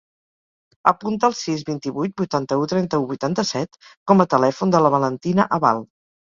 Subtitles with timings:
[0.91, 3.79] Apunta el sis, vint-i-vuit, vuitanta-u, trenta-u, vuitanta-set
[4.13, 5.85] com a telèfon de la Valentina Abal.